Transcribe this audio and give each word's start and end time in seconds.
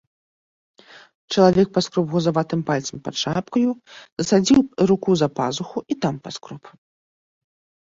Чалавек 1.33 1.69
паскроб 1.75 2.05
гузаватым 2.13 2.61
пальцам 2.71 2.97
пад 3.09 3.15
шапкаю, 3.25 3.69
засадзіў 4.23 4.61
руку 4.93 5.11
за 5.23 5.27
пазуху 5.43 5.79
і 5.95 6.01
там 6.07 6.15
паскроб. 6.27 6.63